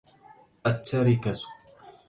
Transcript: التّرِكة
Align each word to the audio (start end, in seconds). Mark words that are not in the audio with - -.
التّرِكة 0.65 1.45